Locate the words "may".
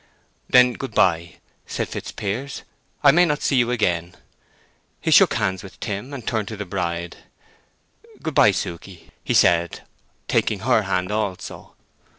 3.11-3.23